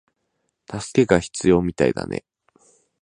[0.67, 2.25] 助けが必要みたいだね